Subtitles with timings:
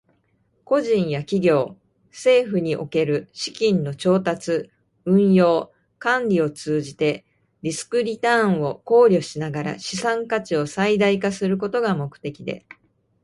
[0.65, 1.77] 個人や企業、
[2.09, 4.71] 政府における資金の調達、
[5.05, 7.23] 運用、管理を通じて、
[7.61, 12.77] リスクとリターンを考慮しながら資産価値を最大化することが目的です。